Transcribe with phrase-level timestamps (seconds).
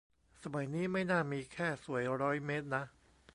[0.43, 2.83] สมัยนี้ไม่น่ามีแค่สวยร้อยเมตรนะ